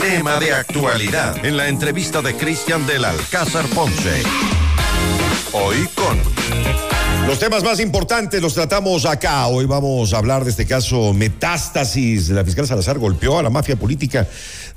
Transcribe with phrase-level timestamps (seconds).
[0.00, 4.22] Tema de actualidad en la entrevista de Cristian del Alcázar Ponce.
[5.52, 6.89] Hoy con
[7.26, 9.46] los temas más importantes los tratamos acá.
[9.46, 12.30] Hoy vamos a hablar de este caso Metástasis.
[12.30, 14.26] La fiscal Salazar golpeó a la mafia política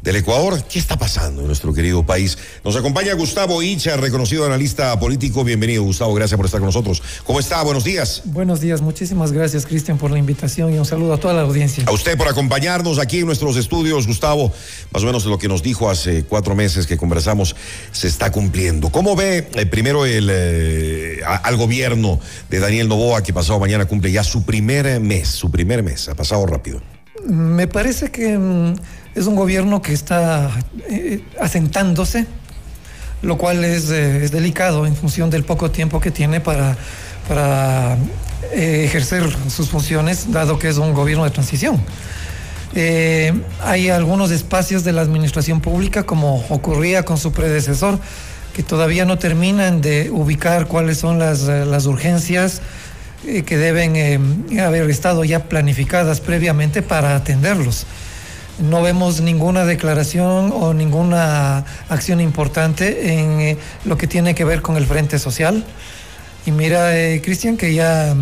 [0.01, 0.61] del Ecuador.
[0.65, 2.37] ¿Qué está pasando en nuestro querido país?
[2.63, 5.43] Nos acompaña Gustavo Icha, reconocido analista político.
[5.43, 6.13] Bienvenido, Gustavo.
[6.13, 7.01] Gracias por estar con nosotros.
[7.23, 7.63] ¿Cómo está?
[7.63, 8.21] Buenos días.
[8.25, 8.81] Buenos días.
[8.81, 11.85] Muchísimas gracias, Cristian, por la invitación y un saludo a toda la audiencia.
[11.87, 14.51] A usted por acompañarnos aquí en nuestros estudios, Gustavo.
[14.91, 17.55] Más o menos lo que nos dijo hace cuatro meses que conversamos
[17.93, 18.89] se está cumpliendo.
[18.89, 22.19] ¿Cómo ve eh, primero el, eh, al gobierno
[22.49, 25.29] de Daniel Novoa, que pasado mañana cumple ya su primer mes?
[25.29, 26.09] Su primer mes.
[26.09, 26.81] Ha pasado rápido.
[27.25, 28.75] Me parece que mm,
[29.15, 30.49] es un gobierno que está
[30.89, 32.25] eh, asentándose,
[33.21, 36.75] lo cual es, eh, es, delicado en función del poco tiempo que tiene para,
[37.27, 37.97] para
[38.51, 41.79] eh, ejercer sus funciones, dado que es un gobierno de transición.
[43.61, 47.99] hay algunos espacios de la administración pública, como ocurría con su predecesor,
[48.53, 52.61] que todavía no terminan de ubicar cuáles son las, las urgencias
[53.23, 57.85] que deben haber estado ya planificadas previamente para atenderlos
[58.59, 64.61] no vemos ninguna declaración o ninguna acción importante en eh, lo que tiene que ver
[64.61, 65.63] con el Frente Social.
[66.45, 68.15] Y mira, eh, Cristian, que ya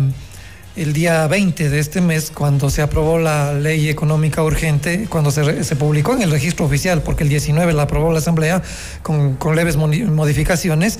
[0.76, 5.76] el día 20 de este mes, cuando se aprobó la ley económica urgente, cuando se,
[5.76, 8.62] publicó en el registro oficial, porque el 19 la aprobó la Asamblea
[9.02, 10.98] con, leves modificaciones,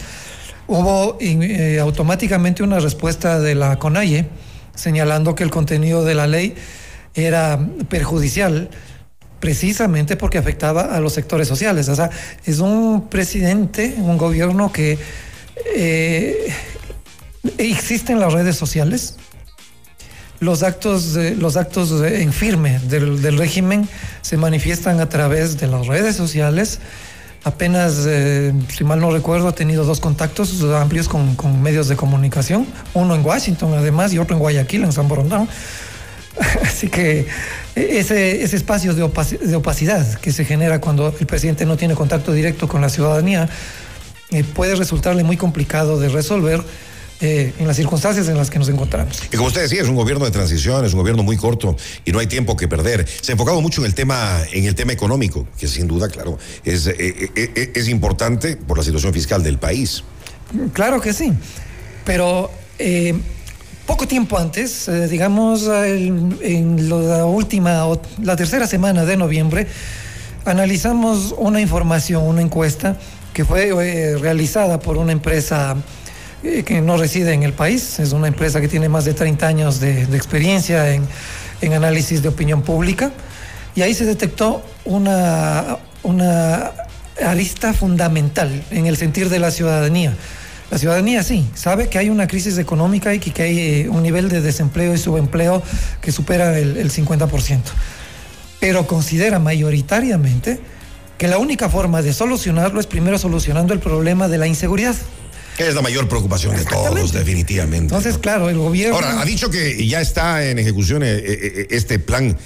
[0.67, 4.27] hubo eh, automáticamente una respuesta de la CONAIE
[4.75, 6.55] señalando que el contenido de la ley
[7.15, 8.71] era perjudicial
[9.41, 11.89] precisamente porque afectaba a los sectores sociales.
[11.89, 12.11] O sea,
[12.45, 14.99] es un presidente, un gobierno que
[15.75, 16.53] eh,
[17.59, 19.17] existen las redes sociales.
[20.43, 23.89] Los actos, los actos en firme del, régimen
[24.23, 26.81] se manifiestan a través de las redes sociales.
[27.45, 31.95] Apenas, eh, si mal no recuerdo, ha tenido dos contactos amplios con, con, medios de
[31.95, 35.49] comunicación, uno en Washington además y otro en Guayaquil, en San Borondón.
[36.65, 37.29] Así que
[37.77, 39.05] ese, ese espacio de,
[39.55, 43.49] opacidad que se genera cuando el presidente no tiene contacto directo con la ciudadanía
[44.31, 46.65] eh, puede resultarle muy complicado de resolver
[47.23, 49.23] eh, en las circunstancias en las que nos encontramos.
[49.33, 52.13] Y como usted decía, es un gobierno de transición, es un gobierno muy corto y
[52.13, 53.07] no hay tiempo que perder.
[53.09, 56.39] Se ha enfocado mucho en el tema, en el tema económico, que sin duda, claro,
[56.65, 60.05] es, eh, es importante por la situación fiscal del país.
[60.75, 61.33] Claro que sí,
[62.05, 62.51] pero
[63.87, 67.87] poco tiempo antes, eh, digamos en la última,
[68.23, 69.67] la tercera semana de noviembre,
[70.45, 72.97] analizamos una información, una encuesta
[73.33, 75.81] que fue eh, realizada por una empresa eh,
[76.43, 79.81] que no reside en el país, es una empresa que tiene más de 30 años
[79.81, 81.07] de, experiencia en,
[81.61, 83.13] en, análisis de opinión pública,
[83.75, 86.73] y ahí se detectó una, una
[87.25, 90.15] arista fundamental en el sentir de la ciudadanía.
[90.71, 94.29] La ciudadanía sí, sabe que hay una crisis económica y que, hay eh, un nivel
[94.31, 95.63] de desempleo y subempleo
[96.01, 97.61] que supera el, 50%,
[98.59, 100.61] pero considera mayoritariamente
[101.19, 104.97] que la única forma de solucionarlo es primero solucionando el problema de la inseguridad.
[105.59, 107.95] Es la mayor preocupación de todos, definitivamente.
[107.95, 108.97] Entonces, claro, el gobierno...
[108.97, 112.37] Ahora, ha dicho que ya está en ejecución eh, eh, este plan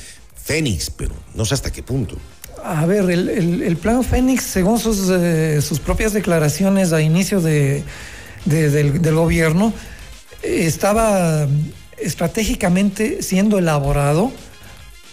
[0.45, 2.17] Fénix, pero no sé hasta qué punto.
[2.65, 5.13] A ver, el, plan Fénix, según sus,
[5.65, 7.85] sus propias declaraciones a inicio de,
[8.45, 9.73] del, gobierno
[10.43, 11.47] estaba
[11.99, 14.33] estratégicamente siendo elaborado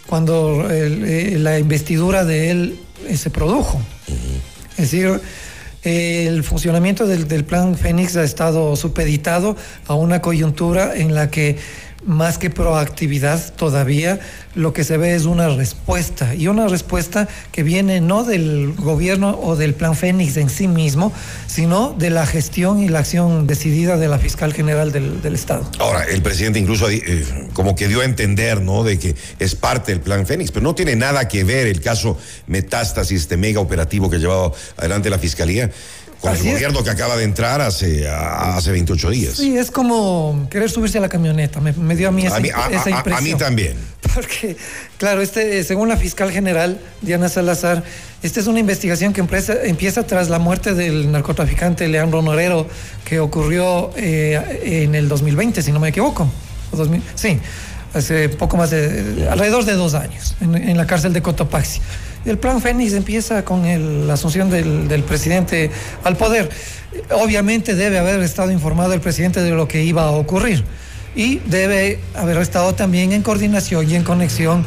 [0.07, 3.81] cuando eh, la investidura de él eh, se produjo.
[4.71, 5.21] Es decir,
[5.83, 9.57] el funcionamiento del, del, plan Fénix ha estado supeditado
[9.87, 11.57] a una coyuntura en la que
[12.05, 14.19] más que proactividad todavía,
[14.55, 19.39] lo que se ve es una respuesta y una respuesta que viene no del gobierno
[19.41, 21.11] o del plan Fénix en sí mismo,
[21.47, 25.69] sino de la gestión y la acción decidida de la fiscal general del, Estado.
[25.79, 29.91] Ahora, el presidente incluso eh, como que dio a entender, ¿no?, de que es parte
[29.91, 32.17] del plan Fénix, pero no tiene nada que ver el caso
[32.47, 35.71] Metástasis, este mega operativo que ha llevado adelante la fiscalía
[36.23, 39.33] con el gobierno que acaba de entrar hace, hace 28 días.
[39.35, 41.59] Sí, es como querer subirse a la camioneta.
[41.59, 43.13] Me, dio a mí esa, impresión.
[43.13, 43.75] A, mí también.
[44.13, 44.42] Porque,
[44.97, 47.83] claro, este, según la fiscal general Diana Salazar,
[48.21, 52.67] esta es una investigación que empieza, tras la muerte del narcotraficante Leandro Norero,
[53.05, 56.29] que ocurrió eh, en el 2020, si no me equivoco.
[57.15, 57.39] sí,
[57.93, 61.81] hace poco más de, alrededor de dos años, en la cárcel de Cotopaxi.
[62.25, 65.69] El plan Fénix empieza con la asunción del, presidente
[66.03, 66.49] al poder.
[67.11, 70.63] Obviamente debe haber estado informado el presidente de lo que iba a ocurrir
[71.15, 74.65] y debe haber estado también en coordinación y en conexión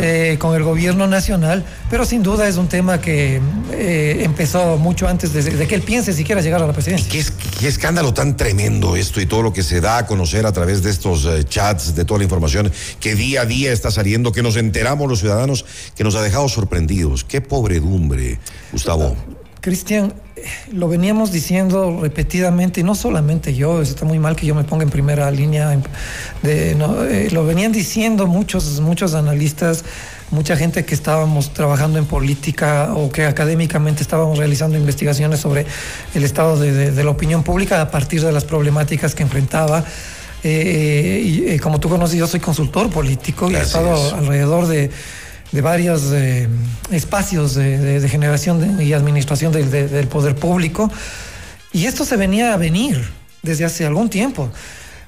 [0.00, 3.40] eh, con el gobierno nacional, pero sin duda es un tema que
[3.72, 7.10] eh, empezó mucho antes de, que él piense siquiera llegar a la presidencia.
[7.10, 10.84] ¿Qué, escándalo tan tremendo esto y todo lo que se da a conocer a través
[10.84, 12.70] de estos eh, chats, de toda la información
[13.00, 15.64] que día a día está saliendo, que nos enteramos los ciudadanos,
[15.96, 17.24] que nos ha dejado sorprendidos.
[17.24, 18.38] Qué pobredumbre,
[18.70, 19.16] Gustavo.
[19.68, 20.14] Cristian,
[20.72, 24.82] lo veníamos diciendo repetidamente, y no solamente yo, está muy mal que yo me ponga
[24.82, 25.78] en primera línea,
[26.42, 29.84] de, eh, lo venían diciendo muchos, muchos analistas,
[30.30, 35.66] mucha gente que estábamos trabajando en política o que académicamente estábamos realizando investigaciones sobre
[36.14, 39.84] el estado de, la opinión pública a partir de las problemáticas que enfrentaba.
[40.44, 44.90] Eh, y, eh, como tú conoces, yo soy consultor político y he estado alrededor de
[45.52, 46.48] de varios eh,
[46.90, 50.90] espacios de, generación y administración del poder público.
[51.72, 53.02] Y esto se venía a venir
[53.42, 54.50] desde hace algún tiempo.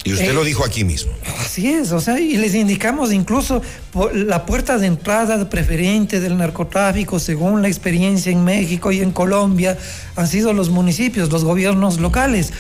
[0.02, 1.12] Y usted lo eh, dijo aquí mismo.
[1.40, 3.60] Así es, o sea, y les indicamos incluso
[4.14, 9.76] la puerta de entrada preferente del narcotráfico, según la experiencia en México y en Colombia,
[10.16, 12.52] han sido los municipios, los gobiernos locales,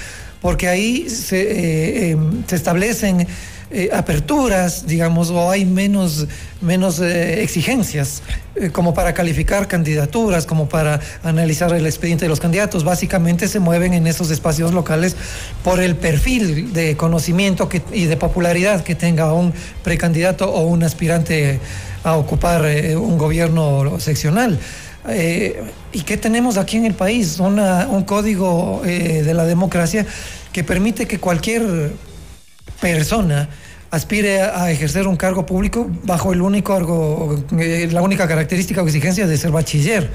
[0.42, 2.16] porque ahí se, eh,
[2.46, 3.26] se establecen
[3.72, 6.26] eh, aperturas, digamos, o hay menos,
[6.60, 8.20] menos eh, exigencias
[8.56, 12.82] eh, como para calificar candidaturas, como para analizar el expediente de los candidatos.
[12.82, 15.14] Básicamente se mueven en esos espacios locales
[15.62, 19.52] por el perfil de conocimiento y de popularidad que tenga un
[19.84, 21.60] precandidato o un aspirante
[22.02, 22.62] a ocupar
[22.96, 24.58] un gobierno seccional.
[25.92, 27.38] ¿Y qué tenemos aquí en el país?
[27.38, 30.06] un código de la democracia
[30.52, 31.92] que permite que cualquier
[32.80, 33.48] persona
[33.90, 39.26] aspire a ejercer un cargo público bajo el único, eh, la única característica o exigencia
[39.26, 40.10] de ser bachiller.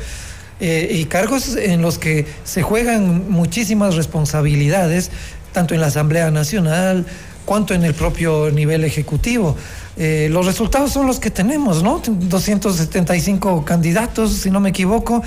[0.62, 5.12] Eh, y cargos en los que se juegan muchísimas responsabilidades,
[5.52, 7.06] tanto en la Asamblea Nacional
[7.44, 9.56] cuanto en el propio nivel ejecutivo.
[9.98, 12.02] Eh, los resultados son los que tenemos, ¿no?
[12.06, 15.22] 275 candidatos, si no me equivoco,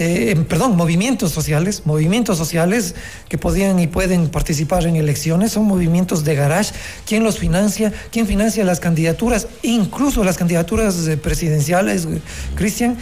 [0.00, 2.94] eh, perdón, movimientos sociales, movimientos sociales
[3.28, 6.72] que podían y pueden participar en elecciones, son movimientos de garage.
[7.04, 7.92] ¿Quién los financia?
[8.12, 9.48] ¿Quién financia las candidaturas?
[9.62, 12.20] Incluso las candidaturas eh, presidenciales, eh,
[12.54, 12.96] Cristian,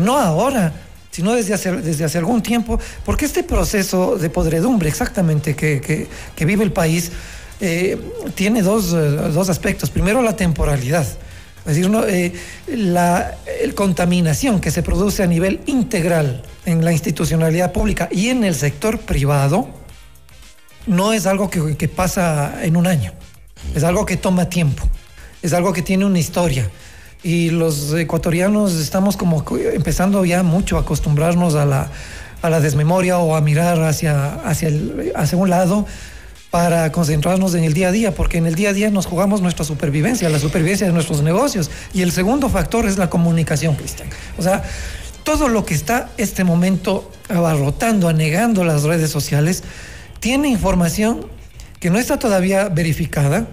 [0.00, 0.72] no ahora,
[1.10, 6.08] sino desde hace, desde hace algún tiempo, porque este proceso de podredumbre exactamente que,
[6.38, 7.12] vive el país
[8.34, 9.90] tiene dos, dos aspectos.
[9.90, 11.06] Primero, la temporalidad.
[11.66, 12.32] Es decir, eh,
[12.68, 13.36] la
[13.74, 18.98] contaminación que se produce a nivel integral en la institucionalidad pública y en el sector
[18.98, 19.68] privado
[20.86, 23.12] no es algo que, que pasa en un año,
[23.74, 24.84] es algo que toma tiempo,
[25.42, 26.68] es algo que tiene una historia.
[27.22, 31.90] Y los ecuatorianos estamos como empezando ya mucho a acostumbrarnos a la,
[32.40, 35.86] a la desmemoria o a mirar hacia, hacia, el, hacia un lado
[36.50, 39.40] para concentrarnos en el día a día, porque en el día a día nos jugamos
[39.40, 41.70] nuestra supervivencia, la supervivencia de nuestros negocios.
[41.94, 44.08] Y el segundo factor es la comunicación, Cristian.
[44.36, 44.64] O sea,
[45.22, 49.62] todo lo que está este momento abarrotando, anegando las redes sociales,
[50.18, 51.26] tiene información
[51.78, 53.46] que no está todavía verificada,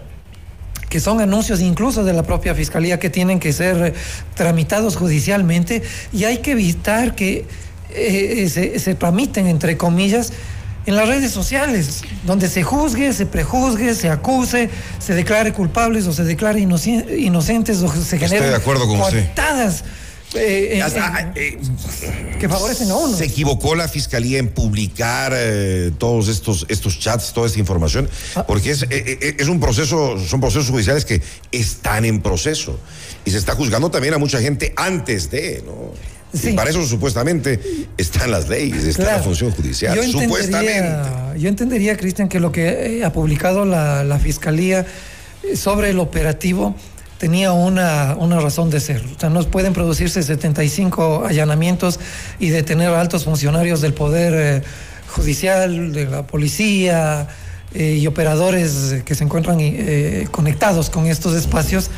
[0.89, 3.93] que son anuncios incluso de la propia fiscalía que tienen que ser
[4.35, 5.83] tramitados judicialmente
[6.13, 7.45] y hay que evitar que
[7.89, 10.33] eh, se, se tramiten, entre comillas,
[10.87, 14.69] en las redes sociales, donde se juzgue, se prejuzgue, se acuse,
[14.99, 19.27] se declare culpables o se declare inocentes o se generen Estoy de acuerdo con usted.
[20.35, 20.83] Eh,
[21.35, 21.57] eh,
[22.39, 23.15] que favorecen a uno.
[23.15, 28.09] ¿Se equivocó la fiscalía en publicar eh, todos estos, estos chats, toda esta información?
[28.35, 28.45] Ah.
[28.45, 31.21] Porque es, es un proceso, son procesos judiciales que
[31.51, 32.79] están en proceso.
[33.25, 35.91] Y se está juzgando también a mucha gente antes de, ¿no?
[36.33, 37.59] Y para eso supuestamente
[37.97, 41.37] están las leyes, está la función judicial, yo supuestamente.
[41.37, 44.85] Yo entendería, Cristian, que lo que ha publicado la, Fiscalía
[45.55, 46.75] sobre el operativo
[47.17, 49.03] tenía una, una, razón de ser.
[49.15, 51.99] O sea, no pueden producirse 75 allanamientos
[52.39, 54.63] y detener a altos funcionarios del Poder eh,
[55.07, 57.27] Judicial, de la policía
[57.73, 61.89] eh, y operadores que se encuentran eh, conectados con estos espacios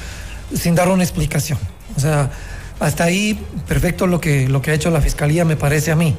[0.53, 1.57] sin dar una explicación.
[1.95, 2.31] O sea,
[2.79, 6.15] hasta ahí, perfecto lo que, lo que ha hecho la Fiscalía, me parece a mí.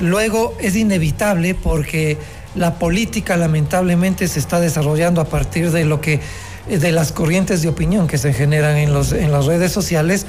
[0.00, 2.18] Luego es inevitable porque
[2.54, 6.20] la política lamentablemente se está desarrollando a partir de lo que
[6.68, 10.26] de las corrientes de opinión que se generan en, los, en las redes sociales,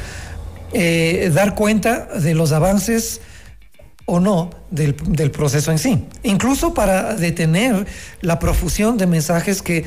[0.72, 3.20] eh, dar cuenta de los avances
[4.06, 6.08] o no del, del, proceso en sí.
[6.24, 7.86] Incluso para detener
[8.22, 9.86] la profusión de mensajes que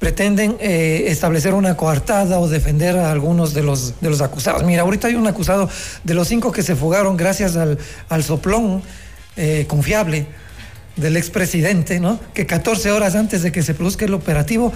[0.00, 4.64] pretenden eh, establecer una coartada o defender a algunos de los, de los acusados.
[4.64, 5.68] Mira, ahorita hay un acusado
[6.02, 7.78] de los cinco que se fugaron gracias al,
[8.08, 8.82] al soplón
[9.36, 10.26] eh, confiable
[10.96, 12.18] del expresidente, ¿no?
[12.32, 14.72] Que 14 horas antes de que se produzca el operativo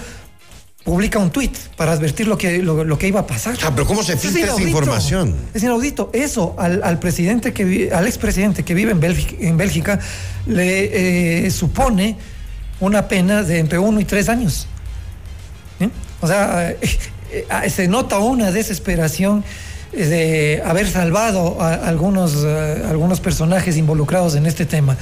[0.83, 3.57] publica un tuit para advertir lo que, lo, que iba a pasar.
[3.63, 5.35] Ah, pero ¿cómo se filtra esa información?
[5.55, 6.11] Es inaudito.
[6.13, 9.99] Eso al, presidente que al expresidente que vive en Bélgica, en Bélgica
[10.45, 12.15] le eh, supone
[12.79, 14.67] una pena de entre uno y tres años.
[16.21, 16.77] O sea, eh,
[17.31, 19.43] eh, se nota una desesperación
[19.91, 24.97] de haber salvado a algunos, algunos personajes involucrados en este tema.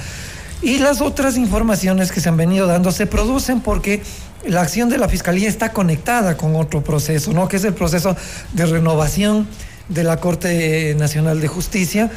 [0.62, 4.02] Y las otras informaciones que se han venido dando se producen porque
[4.46, 7.48] la acción de la Fiscalía está conectada con otro proceso, ¿no?
[7.48, 8.16] que es el proceso
[8.52, 9.46] de renovación
[9.88, 12.10] de la Corte Nacional de Justicia.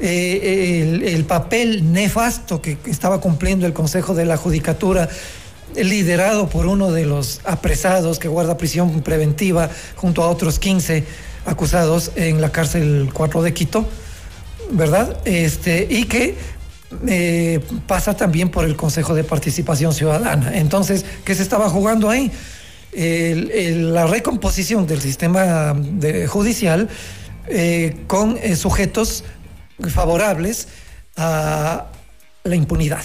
[0.00, 5.08] Eh, el, papel nefasto que estaba cumpliendo el Consejo de la Judicatura,
[5.76, 11.04] liderado por uno de los apresados que guarda prisión preventiva junto a otros 15
[11.46, 13.88] acusados en la cárcel 4 de Quito,
[14.70, 15.16] ¿verdad?
[15.24, 16.36] Este, y que
[17.06, 20.56] eh, pasa también por el Consejo de Participación Ciudadana.
[20.56, 22.30] Entonces, ¿qué se estaba jugando ahí?
[22.96, 25.74] la recomposición del sistema
[26.28, 26.88] judicial
[27.46, 29.24] eh, con eh, sujetos
[29.88, 30.68] favorables
[31.16, 31.86] a
[32.42, 33.02] la impunidad.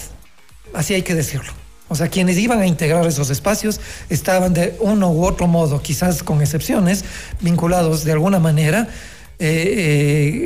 [0.72, 1.59] Así hay que decirlo.
[1.90, 6.22] O sea, quienes iban a integrar esos espacios estaban de uno u otro modo, quizás
[6.22, 7.04] con excepciones,
[7.40, 8.88] vinculados de alguna manera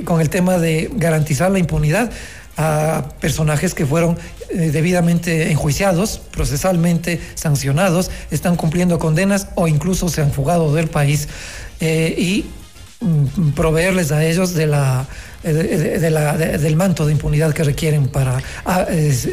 [0.05, 2.13] con el tema de garantizar la impunidad
[2.57, 4.17] a personajes que fueron
[4.51, 11.29] eh, debidamente enjuiciados, procesalmente sancionados, están cumpliendo condenas o incluso se han fugado del país
[11.81, 12.47] eh, y
[13.01, 15.07] mm, proveerles a ellos de la,
[15.45, 18.87] del manto de impunidad que requieren para ah,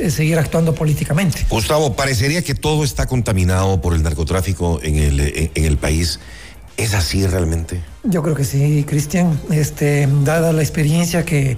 [0.10, 1.46] seguir actuando políticamente.
[1.50, 6.20] Gustavo, parecería que todo está contaminado por el narcotráfico en el, en el país.
[6.78, 7.82] ¿Es así realmente?
[8.04, 9.40] Yo creo que sí, Cristian.
[9.52, 11.58] Este, dada la experiencia que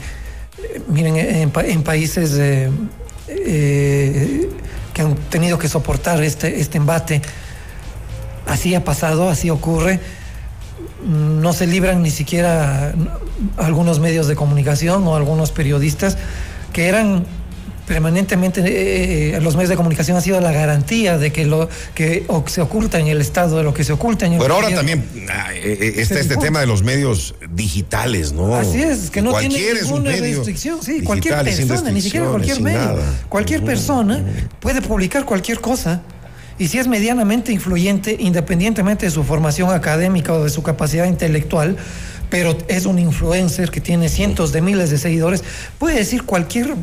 [0.87, 2.69] miren, en, países eh,
[3.27, 4.49] eh,
[4.93, 7.21] que han tenido que soportar este, este embate,
[8.47, 9.99] así ha pasado, así ocurre.
[11.05, 12.93] No se libran ni siquiera
[13.57, 16.17] algunos medios de comunicación o algunos periodistas
[16.71, 17.25] que eran
[17.85, 22.61] permanentemente eh, los medios de comunicación ha sido la garantía de que lo que se
[22.61, 25.53] oculta en el Estado, de lo que se oculta en el Pero ahora también ah,
[25.53, 28.55] eh, eh, está este tema de los medios digitales, ¿no?
[28.55, 30.81] Así es, que no tiene ninguna restricción.
[30.81, 32.95] Sí, cualquier persona, ni siquiera cualquier medio,
[33.29, 34.23] cualquier persona
[34.59, 36.01] puede publicar cualquier cosa.
[36.59, 41.77] Y si es medianamente influyente, independientemente de su formación académica o de su capacidad intelectual,
[42.29, 45.43] pero es un influencer que tiene cientos de miles de seguidores,
[45.77, 46.75] puede decir cualquier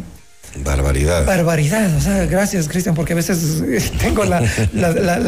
[0.56, 1.26] Barbaridad.
[1.26, 1.94] Barbaridad.
[1.96, 3.62] O sea, gracias, Cristian, porque a veces
[4.00, 4.40] tengo la,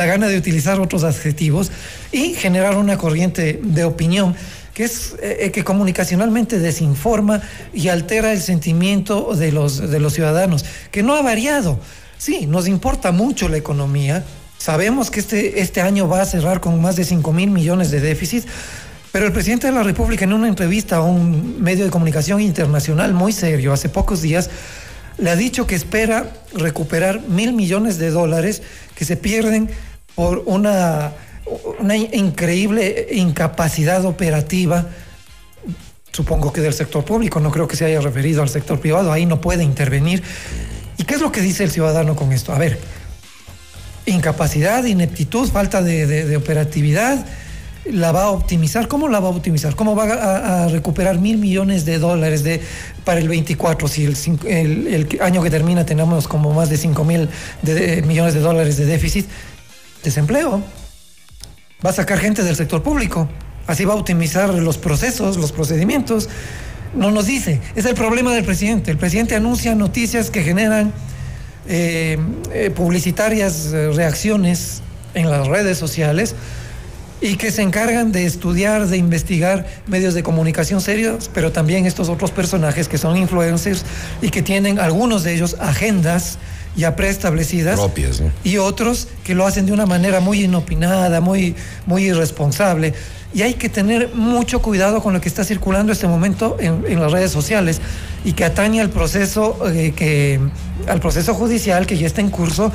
[0.07, 1.71] gana de utilizar otros adjetivos
[2.11, 4.35] y generar una corriente de opinión
[4.75, 7.43] que es eh, que comunicacionalmente desinforma
[7.75, 11.79] y altera el sentimiento de los, de los ciudadanos, que no ha variado.
[12.23, 14.25] Sí, nos importa mucho la economía.
[14.57, 18.01] Sabemos que este, este año va a cerrar con más de 5 mil millones de
[18.01, 18.45] déficit,
[19.11, 23.13] pero el presidente de la República en una entrevista a un medio de comunicación internacional
[23.13, 24.51] muy serio hace pocos días
[25.19, 28.63] le ha dicho que espera recuperar mil millones de dólares
[28.95, 29.69] que se pierden
[30.15, 31.15] por una,
[31.81, 34.87] una increíble incapacidad operativa,
[36.13, 39.27] supongo que del sector público, no creo que se haya referido al sector privado, ahí
[39.27, 40.23] no puede intervenir.
[41.03, 42.55] ¿Y qué es lo que dice el ciudadano con esto?
[42.55, 42.81] A ver,
[44.07, 47.27] incapacidad, ineptitud, falta de operatividad
[47.85, 48.89] la va a optimizar.
[48.89, 49.75] ¿Cómo la va a optimizar?
[49.75, 52.61] ¿Cómo va a, recuperar mil millones de dólares de,
[53.05, 53.89] para el 24?
[53.89, 57.29] Si el, año que termina tenemos como más de cinco mil
[58.07, 59.27] millones de dólares de déficit,
[60.03, 60.63] desempleo.
[61.85, 63.29] Va a sacar gente del sector público.
[63.67, 66.29] Así va a optimizar los procesos, los procedimientos.
[66.95, 67.61] No nos dice.
[67.75, 68.91] Es el problema del presidente.
[68.91, 70.93] El presidente anuncia noticias que generan
[71.69, 72.19] eh,
[72.53, 74.83] eh, publicitarias eh, reacciones
[75.15, 76.35] en las redes sociales
[77.21, 82.09] y que se encargan de estudiar, de investigar medios de comunicación serios, pero también estos
[82.09, 83.85] otros personajes que son influencers
[84.21, 86.39] y que tienen algunos de ellos agendas
[86.77, 91.55] ya preestablecidas propias y otros que lo hacen de una manera muy inopinada, muy,
[91.87, 92.95] muy irresponsable.
[93.35, 97.01] Y hay que tener mucho cuidado con lo que está circulando en este momento en,
[97.01, 97.81] las redes sociales
[98.25, 100.39] y que atañe al proceso, eh, que,
[100.87, 102.71] al proceso judicial que ya está en curso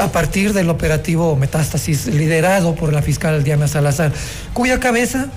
[0.00, 4.12] a partir del operativo Metástasis liderado por la fiscal Diana Salazar,
[4.52, 5.28] cuya cabeza...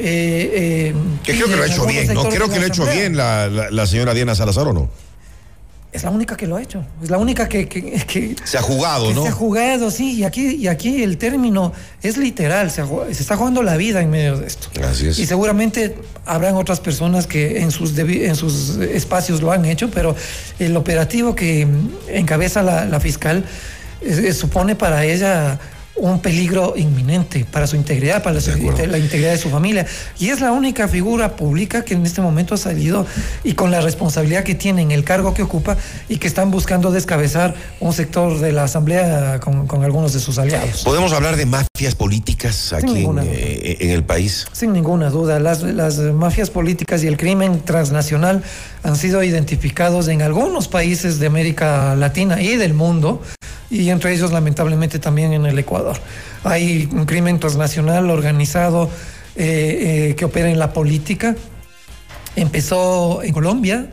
[0.00, 2.28] Eh, eh, que creo que lo ha hecho bien, ¿no?
[2.28, 4.88] Creo que lo ha hecho bien la, señora Diana Salazar, ¿o no?
[5.90, 8.36] Es la única que lo ha hecho, es la única que...
[8.44, 9.22] se ha jugado, ¿no?
[9.22, 13.62] Se ha jugado, sí, y aquí, y aquí el término es literal, se, está jugando
[13.62, 14.68] la vida en medio de esto.
[14.74, 15.18] Gracias.
[15.18, 20.14] Y seguramente habrán otras personas que en sus, en sus espacios lo han hecho, pero
[20.58, 21.66] el operativo que
[22.08, 23.44] encabeza la, la fiscal
[24.34, 25.58] supone para ella
[25.98, 29.86] un peligro inminente para su integridad, para la, la, integridad de su familia.
[30.18, 33.06] Y es la única figura pública que en este momento ha salido
[33.44, 35.76] y con la responsabilidad que tiene en el cargo que ocupa
[36.08, 40.82] y que están buscando descabezar un sector de la Asamblea con, algunos de sus aliados.
[40.84, 44.46] ¿Podemos hablar de mafias políticas aquí eh, en, el país?
[44.52, 45.40] Sin ninguna duda.
[45.40, 48.42] Las, las mafias políticas y el crimen transnacional
[48.82, 53.22] han sido identificados en algunos países de América Latina y del mundo
[53.70, 55.98] y entre ellos lamentablemente también en el Ecuador.
[56.44, 58.90] Hay un crimen transnacional organizado
[59.36, 61.36] eh, eh, que opera en la política.
[62.34, 63.86] Empezó en Colombia,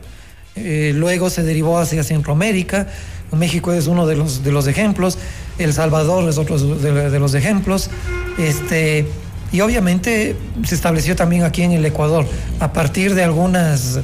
[0.56, 2.88] eh, luego se derivó hacia Centroamérica.
[3.32, 5.18] México es uno de los, de los ejemplos,
[5.58, 7.90] El Salvador es otro de, los ejemplos.
[8.38, 9.06] Este,
[9.52, 12.26] y obviamente se estableció también aquí en el Ecuador,
[12.60, 14.00] a partir de algunas,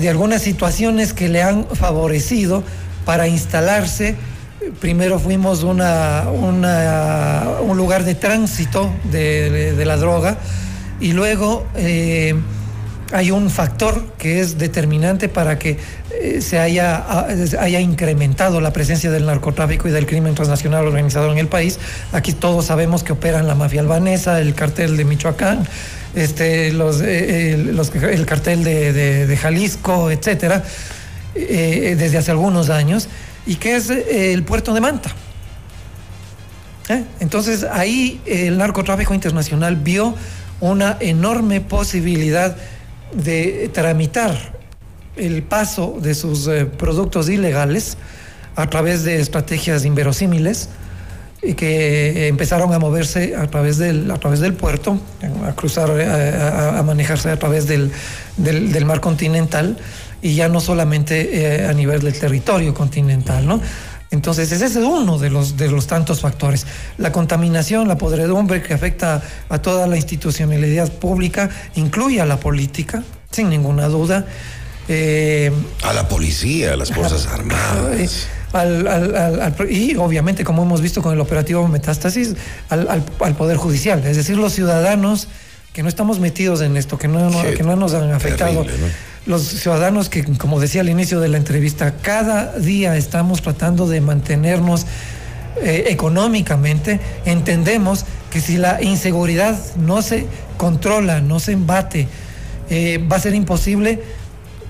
[0.00, 2.64] de algunas situaciones que le han favorecido
[3.04, 4.16] para instalarse
[4.80, 10.38] primero fuimos una, un lugar de tránsito de, la droga
[11.00, 12.34] y luego eh,
[13.12, 15.78] hay un factor que es determinante para que
[16.20, 17.26] eh, se haya,
[17.58, 21.78] haya incrementado la presencia del narcotráfico y del crimen transnacional organizado en el país.
[22.12, 25.66] Aquí todos sabemos que operan la mafia albanesa, el cartel de Michoacán,
[26.14, 28.92] este, los, eh, el cartel de,
[29.26, 30.62] de Jalisco, etcétera,
[31.34, 33.08] desde hace algunos años
[33.46, 35.10] y que es eh, el puerto de Manta.
[36.88, 37.04] ¿Eh?
[37.20, 40.14] Entonces ahí el narcotráfico internacional vio
[40.60, 42.56] una enorme posibilidad
[43.14, 44.58] de tramitar
[45.16, 47.96] el paso de sus eh, productos ilegales
[48.56, 50.68] a través de estrategias inverosímiles
[51.56, 55.00] que empezaron a moverse a través del, a través del puerto,
[55.44, 57.90] a cruzar, a, manejarse a través del,
[58.36, 59.76] del mar continental
[60.22, 63.60] y ya no solamente eh, a nivel del territorio continental, ¿no?
[64.12, 66.66] Entonces, ese es uno de los, de los tantos factores.
[66.98, 73.02] La contaminación, la podredumbre que afecta a toda la institucionalidad pública, incluye a la política,
[73.30, 74.26] sin ninguna duda.
[74.86, 75.50] Eh,
[75.82, 78.28] a la policía, a las Fuerzas Armadas.
[79.70, 82.34] y obviamente, como hemos visto con el operativo Metástasis,
[82.68, 83.02] al,
[83.38, 85.28] Poder Judicial, es decir, los ciudadanos
[85.72, 88.66] que no estamos metidos en esto, que no, que no nos han afectado
[89.26, 94.00] los ciudadanos que, como decía al inicio de la entrevista, cada día estamos tratando de
[94.00, 94.86] mantenernos
[95.60, 102.08] eh, económicamente, entendemos que si la inseguridad no se controla, no se embate,
[102.70, 104.02] eh, va a ser imposible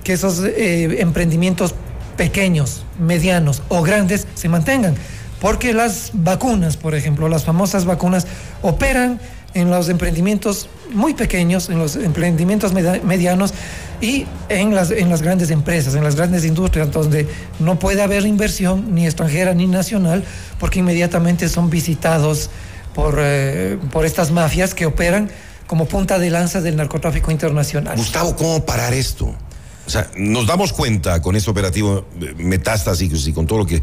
[0.03, 1.75] que esos eh, emprendimientos
[2.17, 4.95] pequeños, medianos o grandes se mantengan.
[5.41, 8.27] Porque las vacunas, por ejemplo, las famosas vacunas,
[8.63, 9.21] operan
[9.55, 13.55] en los emprendimientos muy pequeños, en los emprendimientos medianos
[14.03, 17.29] y en las, en las grandes empresas, en las grandes industrias, donde
[17.61, 20.25] no puede haber inversión ni extranjera ni nacional,
[20.59, 22.51] porque inmediatamente son visitados
[22.95, 25.31] por, eh, por estas mafias que operan
[25.69, 27.97] como punta de lanza del narcotráfico internacional.
[27.97, 29.35] Gustavo, ¿cómo parar esto?
[29.87, 33.77] O sea, nos damos cuenta con este operativo eh, Metástasis y con todo lo que
[33.77, 33.83] eh,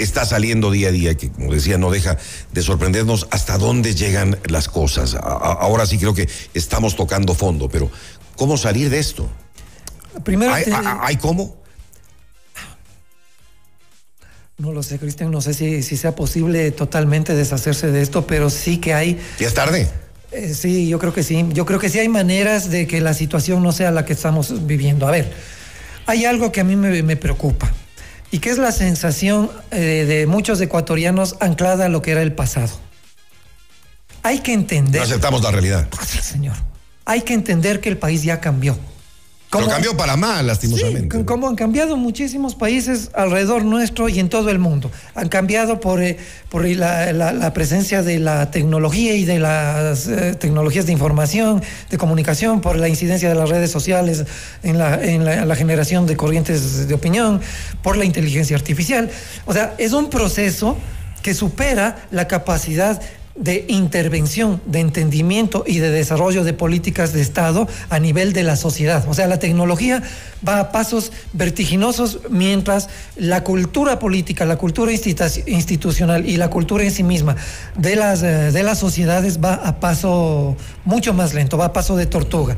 [0.00, 2.18] está saliendo día a día, que como decía, no deja
[2.52, 5.14] de sorprendernos hasta dónde llegan las cosas.
[5.14, 7.90] ahora sí creo que estamos tocando fondo, pero
[8.34, 9.30] ¿cómo salir de esto?
[10.24, 10.64] Primero ¿Hay,
[11.00, 11.62] ¿hay cómo?
[14.58, 18.48] No lo sé, Cristian, no sé si, si sea posible totalmente deshacerse de esto, pero
[18.48, 19.20] sí que hay...
[19.40, 19.88] ¿Ya es tarde?
[20.30, 21.46] Eh, sí, yo creo que sí.
[21.52, 24.66] Yo creo que sí hay maneras de que la situación no sea la que estamos
[24.66, 25.06] viviendo.
[25.06, 25.32] A ver,
[26.06, 27.72] hay algo que a mí me, preocupa
[28.30, 32.32] y que es la sensación eh, de muchos ecuatorianos anclada a lo que era el
[32.32, 32.70] pasado.
[34.22, 35.00] Hay que entender.
[35.00, 35.88] No aceptamos la realidad.
[36.06, 36.56] Señor.
[37.04, 38.78] Hay que entender que el país ya cambió.
[39.60, 41.18] Lo cambió para mal, lastimosamente.
[41.18, 44.90] Sí, como han cambiado muchísimos países alrededor nuestro y en todo el mundo.
[45.14, 46.16] Han cambiado por, eh,
[46.48, 52.60] por la, presencia de la tecnología y de las eh, tecnologías de información, de comunicación,
[52.60, 54.24] por la incidencia de las redes sociales
[54.62, 57.40] en la, en la generación de corrientes de opinión,
[57.82, 59.10] por la inteligencia artificial.
[59.44, 60.78] O sea, es un proceso
[61.22, 63.00] que supera la capacidad
[63.34, 68.56] de intervención, de entendimiento y de desarrollo de políticas de Estado a nivel de la
[68.56, 69.04] sociedad.
[69.08, 70.02] O sea, la tecnología
[70.46, 76.90] va a pasos vertiginosos mientras la cultura política, la cultura institucional y la cultura en
[76.90, 77.36] sí misma
[77.76, 81.96] de las, eh, de las sociedades va a paso mucho más lento, va a paso
[81.96, 82.56] de tortuga.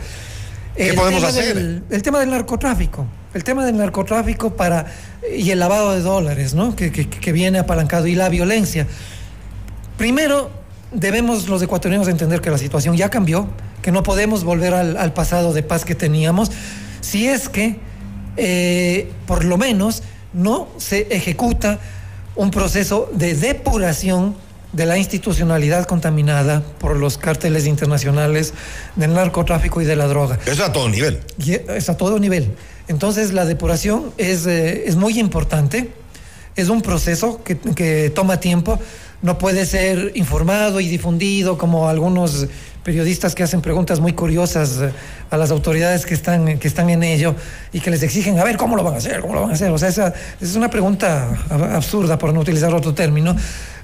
[0.76, 1.82] ¿Qué podemos hacer?
[1.88, 3.06] el tema del narcotráfico.
[3.32, 4.86] El tema del narcotráfico para,
[5.36, 6.74] y el lavado de dólares, ¿no?
[6.74, 8.86] Que, que viene apalancado y la violencia.
[9.96, 10.63] Primero,
[10.94, 13.48] debemos los ecuatorianos entender que la situación ya cambió,
[13.82, 16.50] que no podemos volver al, pasado de paz que teníamos,
[17.00, 17.78] si es que
[18.36, 20.02] eh, por lo menos
[20.32, 21.78] no se ejecuta
[22.36, 24.36] un proceso de depuración
[24.72, 28.54] de la institucionalidad contaminada por los cárteles internacionales
[28.96, 30.38] del narcotráfico y de la droga.
[30.46, 31.20] Eso a todo nivel.
[31.38, 32.56] Y es a todo nivel.
[32.88, 35.92] Entonces la depuración es, eh, es muy importante,
[36.56, 38.80] es un proceso que, que toma tiempo,
[39.24, 42.46] no puede ser informado y difundido como algunos
[42.82, 44.92] periodistas que hacen preguntas muy curiosas eh,
[45.30, 47.34] a las autoridades que están, que están en ello
[47.72, 49.22] y que les exigen, a ver, ¿cómo lo van a hacer?
[49.22, 49.70] ¿Cómo lo van a hacer?
[49.70, 53.34] O sea, esa, es una pregunta absurda, por no utilizar otro término,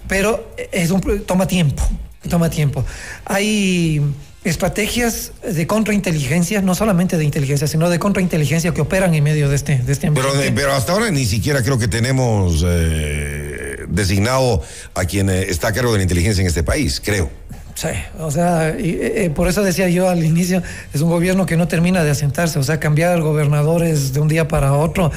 [0.06, 1.82] pero es un, toma tiempo,
[2.28, 2.84] toma tiempo.
[3.24, 4.02] Hay
[4.44, 9.56] estrategias de contrainteligencia, no solamente de inteligencia, sino de contrainteligencia que operan en medio de
[9.56, 14.62] este, de este pero, pero hasta ahora ni siquiera creo que tenemos eh, designado
[14.94, 17.30] a quien eh, está a cargo de la inteligencia en este país, creo.
[17.74, 21.56] Sí, o sea, y, eh, por eso decía yo al inicio, es un gobierno que
[21.56, 25.10] no termina de asentarse, o sea, cambiar gobernadores de un día para otro.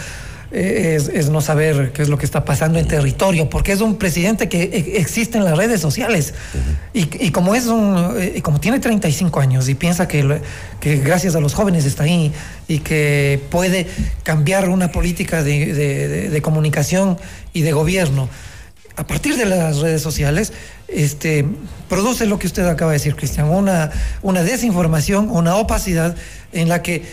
[0.55, 3.95] Eh, es, no saber qué es lo que está pasando en territorio, porque es un
[3.95, 6.35] presidente que e, existe en las redes sociales.
[6.93, 10.41] y, como es un, eh, como tiene 35 años y piensa que,
[10.79, 12.31] que gracias a los jóvenes está ahí
[12.67, 13.87] y que puede
[14.21, 17.17] cambiar una política de, de comunicación
[17.51, 18.29] y de gobierno
[18.95, 20.53] a partir de las redes sociales,
[20.87, 21.45] este,
[21.89, 26.15] produce lo que usted acaba de decir, Cristian, una, una desinformación, una opacidad
[26.51, 27.03] en la que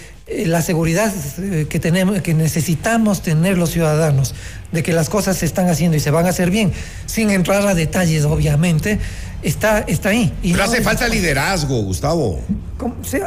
[0.47, 4.35] la seguridad eh, que tenemos, que necesitamos tener los ciudadanos
[4.73, 6.73] de que las cosas se están haciendo y se van a hacer bien,
[7.07, 8.99] sin entrar a detalles, obviamente,
[9.43, 10.33] está, está ahí.
[10.43, 12.41] Pero hace falta liderazgo, Gustavo.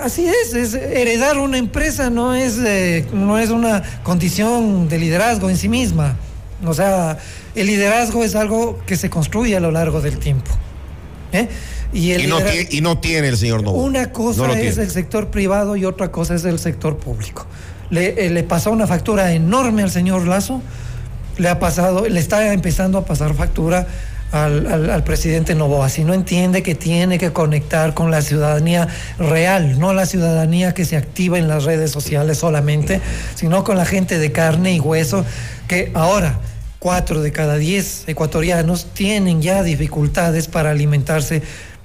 [0.02, 5.50] Así es, es, heredar una empresa no es, eh, no es una condición de liderazgo
[5.50, 6.18] en sí misma.
[6.66, 7.18] O sea,
[7.56, 10.52] el liderazgo es algo que se construye a lo largo del tiempo.
[11.34, 11.50] ¿eh?
[11.94, 12.28] Y,
[12.82, 13.82] no tiene, el señor Novo.
[13.84, 17.46] Una cosa es el sector privado y otra cosa es el sector público.
[17.90, 20.62] Le, eh, le, pasó una factura enorme al señor Lazo,
[21.38, 23.88] le ha pasado, le está empezando a pasar factura
[24.32, 25.90] al, al, presidente Novoa.
[25.90, 28.88] Si no entiende que tiene que conectar con la ciudadanía
[29.20, 33.00] real, no la ciudadanía que se activa en las redes sociales solamente,
[33.36, 35.24] sino con la gente de carne y hueso
[35.68, 36.40] que ahora
[36.80, 41.42] cuatro de cada diez ecuatorianos tienen ya dificultades para alimentarse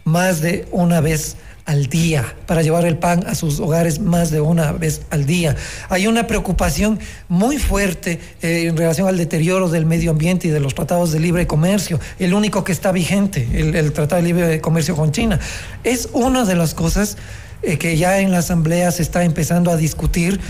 [0.09, 1.37] más de una vez
[1.69, 5.55] al día, para llevar el pan a sus hogares más de una vez al día.
[5.91, 10.61] Hay una preocupación muy fuerte eh, en relación al deterioro del medio ambiente y de
[10.61, 14.97] los tratados de libre comercio, el único que está vigente, el, Tratado de Libre Comercio
[14.97, 15.39] con China.
[15.85, 17.19] Es una de las cosas
[17.63, 20.41] eh, que ya en la Asamblea se está empezando a discutir,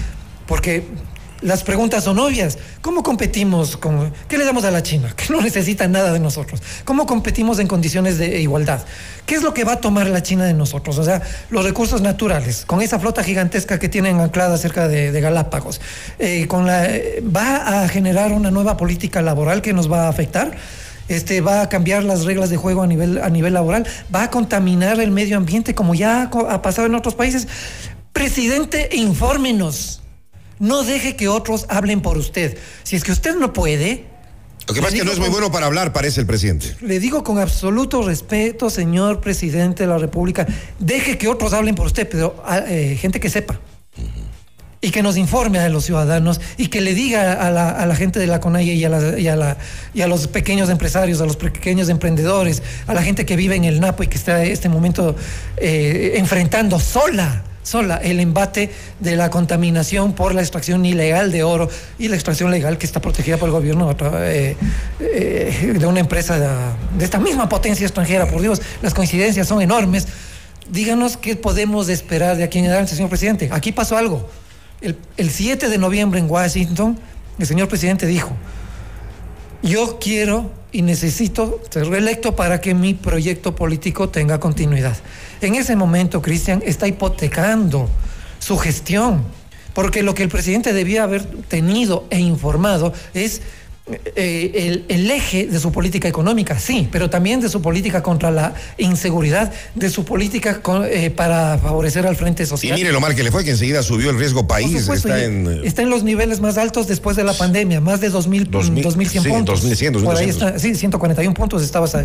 [0.47, 0.85] porque
[1.41, 2.59] las preguntas son obvias.
[2.81, 4.13] ¿Cómo competimos con...
[4.29, 5.13] ¿Qué le damos a la China?
[5.17, 6.61] Que no necesita nada de nosotros.
[6.85, 8.81] ¿Cómo competimos en condiciones de igualdad?
[9.27, 10.99] ¿Qué es lo que va a tomar la China de nosotros?
[10.99, 15.81] O sea, los recursos naturales, con esa flota gigantesca que tienen anclada cerca de, Galápagos,
[16.19, 16.89] eh, con la,
[17.35, 20.57] ¿va a generar una nueva política laboral que nos va a afectar?
[21.09, 24.31] Este, va a cambiar las reglas de juego a nivel, a nivel laboral, va a
[24.31, 27.49] contaminar el medio ambiente como ya ha pasado en otros países.
[28.13, 30.03] Presidente, infórmenos.
[30.59, 32.59] No deje que otros hablen por usted.
[32.83, 34.07] Si es que usted no puede.
[34.67, 36.77] Lo que pasa es que no es muy bueno para hablar, parece el presidente.
[36.83, 40.47] Le digo con absoluto respeto, señor presidente de la República,
[40.79, 43.59] deje que otros hablen por usted, pero ah, eh, gente que sepa.
[44.81, 48.29] Y que nos informe a los ciudadanos y que le diga a la, gente de
[48.29, 49.57] la CONAIE y a, la,
[49.93, 53.65] y, a los pequeños empresarios, a los pequeños emprendedores, a la gente que vive en
[53.65, 55.17] el Napo y que está en este momento
[55.57, 61.69] eh, enfrentando sola sola el embate de la contaminación por la extracción ilegal de oro
[61.99, 64.57] y la extracción legal que está protegida por el gobierno eh,
[65.01, 68.27] eh, de una empresa de, esta misma potencia extranjera.
[68.27, 70.09] Por Dios, las coincidencias son enormes.
[70.71, 73.51] Díganos qué podemos esperar de aquí en adelante, señor presidente.
[73.53, 74.29] Aquí pasó algo.
[74.81, 76.99] El, el 7 de noviembre en Washington,
[77.39, 78.31] el señor presidente dijo,
[79.63, 84.97] yo quiero y necesito ser reelecto para que mi proyecto político tenga continuidad.
[85.41, 87.89] En ese momento, Cristian está hipotecando
[88.39, 89.23] su gestión,
[89.75, 93.43] porque lo que el presidente debía haber tenido e informado es
[94.17, 98.55] eh, el, eje de su política económica, sí, pero también de su política contra la
[98.77, 102.79] inseguridad, de su política eh, para favorecer al Frente Social.
[102.79, 104.89] Y mire lo mal que le fue, que enseguida subió el riesgo país.
[104.89, 108.11] está, en, eh, está en los niveles más altos después de la pandemia, más de
[108.11, 108.49] 2.000,
[108.83, 109.63] 2100 sí, puntos.
[109.63, 111.97] 2100, Por ahí está, sí, 141 puntos estabas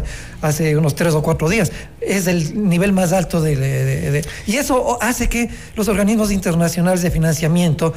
[0.41, 1.71] hace unos tres o cuatro días.
[1.99, 7.93] Es el nivel más alto de y eso hace que los organismos internacionales de financiamiento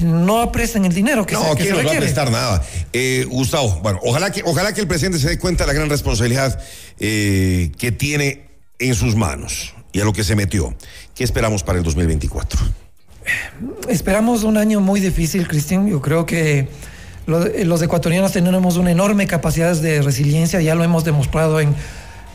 [0.00, 2.62] no apresten el dinero que no, se, que no va a prestar nada.
[2.92, 5.88] Eh, Gustavo, bueno, ojalá que, ojalá que el presidente se dé cuenta de la gran
[5.88, 6.60] responsabilidad
[6.98, 10.74] eh, que tiene en sus manos y a lo que se metió.
[11.14, 12.60] ¿Qué esperamos para el 2024?
[13.88, 15.88] Esperamos un año muy difícil, Cristian.
[15.88, 16.68] Yo creo que
[17.26, 21.74] Los, ecuatorianos tenemos una enorme capacidad de resiliencia, ya lo hemos demostrado en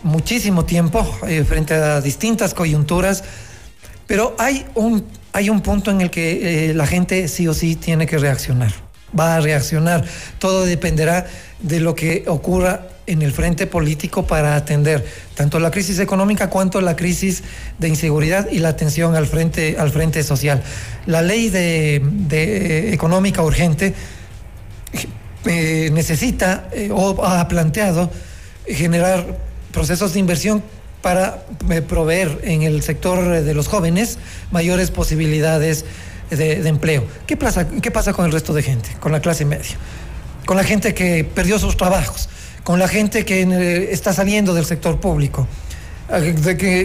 [0.03, 3.23] muchísimo tiempo eh, frente a distintas coyunturas,
[4.11, 7.77] pero hay un, hay un punto en el que eh, la gente sí o sí
[7.77, 8.73] tiene que reaccionar,
[9.17, 10.03] va a reaccionar,
[10.37, 11.27] todo dependerá
[11.61, 16.81] de lo que ocurra en el frente político para atender tanto la crisis económica cuanto
[16.81, 17.41] la crisis
[17.77, 20.61] de inseguridad y la atención al frente, al frente social.
[21.05, 23.93] La ley de, de económica urgente
[25.45, 28.11] eh, necesita eh, o ha planteado
[28.67, 29.25] generar
[29.71, 30.61] procesos de inversión
[31.01, 34.17] para eh, proveer en el sector de los jóvenes
[34.51, 35.85] mayores posibilidades
[36.29, 37.05] de, empleo.
[37.27, 39.75] ¿Qué pasa, ¿Qué pasa con el resto de gente, con la clase media?
[40.45, 42.29] Con la gente que perdió sus trabajos,
[42.63, 45.47] con la gente que está saliendo del sector público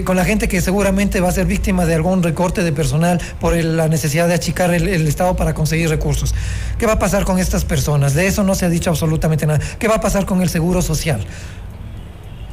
[0.05, 3.57] con la gente que seguramente va a ser víctima de algún recorte de personal por
[3.57, 6.35] la necesidad de achicar el, Estado para conseguir recursos.
[6.79, 8.15] ¿Qué va a pasar con estas personas?
[8.15, 9.61] De eso no se ha dicho absolutamente nada.
[9.79, 11.25] ¿Qué va a pasar con el seguro social?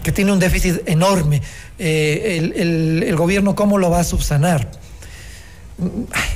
[0.03, 1.41] Que tiene un déficit enorme.
[1.79, 4.69] Eh, el, el gobierno, ¿cómo lo va a subsanar?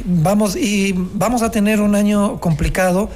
[0.03, 3.09] Vamos, y vamos a tener un año complicado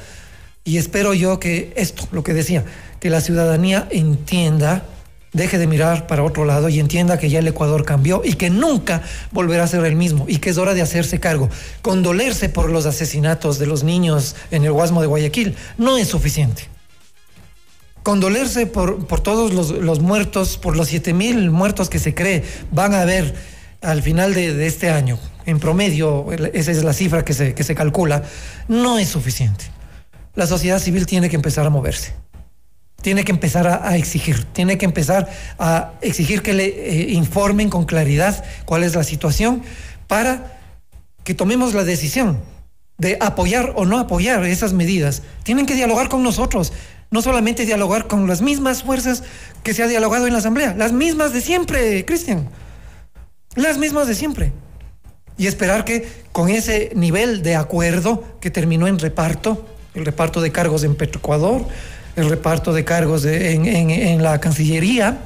[0.64, 2.64] y espero yo que esto, lo que decía,
[3.00, 4.86] que la ciudadanía entienda
[5.34, 8.50] deje de mirar para otro lado y entienda que ya el Ecuador cambió y que
[8.50, 11.50] nunca volverá a ser el mismo y que es hora de hacerse cargo.
[11.82, 16.68] Condolerse por los asesinatos de los niños en el Guasmo de Guayaquil no es suficiente.
[18.04, 22.94] Condolerse por, por todos los, muertos, por los 7 mil muertos que se cree van
[22.94, 23.36] a haber
[23.82, 27.76] al final de, este año, en promedio, esa es la cifra que se, que se
[27.76, 28.24] calcula,
[28.68, 29.66] no es suficiente.
[30.36, 32.14] La sociedad civil tiene que empezar a moverse.
[33.02, 37.86] Tiene que empezar a, exigir, tiene que empezar a exigir que le eh, informen con
[37.86, 39.64] claridad cuál es la situación
[40.08, 40.60] para
[41.24, 42.40] que tomemos la decisión
[43.00, 45.24] de apoyar o no apoyar esas medidas.
[45.42, 46.72] Tienen que dialogar con nosotros,
[47.12, 49.24] no solamente dialogar con las mismas fuerzas
[49.64, 52.50] que se ha dialogado en la Asamblea, las mismas de siempre, Cristian,
[53.56, 54.54] las mismas de siempre.
[55.38, 60.54] Y esperar que con ese nivel de acuerdo que terminó en reparto, el reparto de
[60.54, 61.66] cargos en Petroecuador,
[62.16, 65.20] el reparto de cargos en, la Cancillería,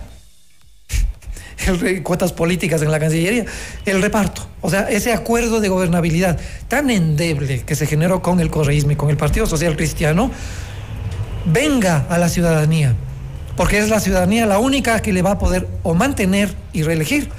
[1.67, 3.45] el, cuotas políticas en la Cancillería,
[3.85, 4.47] el reparto.
[4.61, 8.95] O sea, ese acuerdo de gobernabilidad tan endeble que se generó con el correísmo y
[8.95, 10.31] con el Partido Social Cristiano,
[11.45, 12.95] venga a la ciudadanía,
[13.55, 17.29] porque es la ciudadanía la única que le va a poder o mantener y reelegir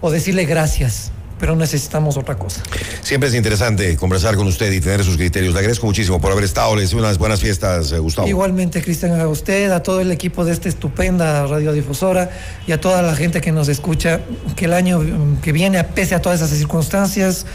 [0.00, 2.62] o decirle gracias pero necesitamos otra cosa.
[3.02, 5.54] Siempre es interesante conversar con usted y tener sus criterios.
[5.54, 6.76] Le agradezco muchísimo por haber estado.
[6.76, 8.28] Les unas buenas fiestas, eh, Gustavo.
[8.28, 12.30] Igualmente, Cristian, a usted, a todo el equipo de esta estupenda radiodifusora
[12.66, 14.20] y a toda la gente que nos escucha,
[14.54, 15.00] que el año
[15.40, 17.46] que viene, pese a todas esas circunstancias,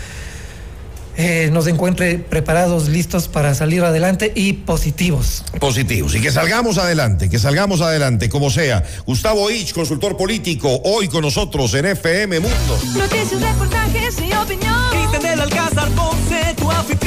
[1.18, 5.44] eh, nos encuentre preparados, listos para salir adelante y positivos.
[5.60, 6.14] Positivos.
[6.16, 8.84] Y que salgamos adelante, que salgamos adelante, como sea.
[9.06, 12.80] Gustavo Ich, consultor político, hoy con nosotros en FM Mundo.
[12.98, 14.76] Noticias, reportajes y opinión.
[14.92, 17.05] Cristian del Alcázar, Ponce, tu afición.